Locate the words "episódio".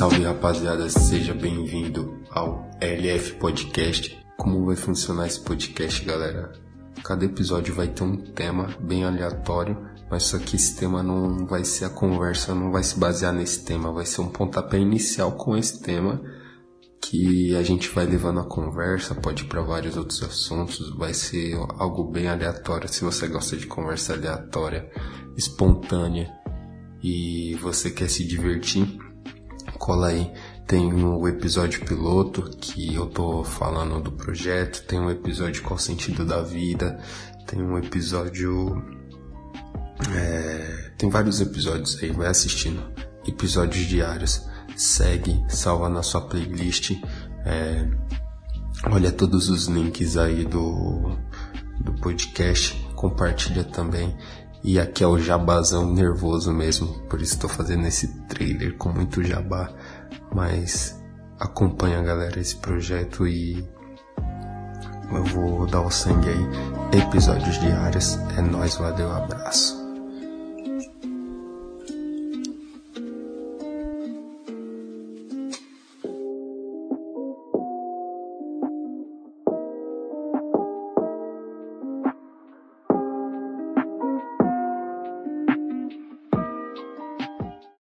7.26-7.74, 31.26-31.84, 35.10-35.62, 37.76-38.80